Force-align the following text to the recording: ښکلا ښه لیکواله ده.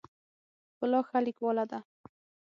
ښکلا 0.69 0.99
ښه 1.07 1.17
لیکواله 1.25 1.65
ده. 1.71 1.79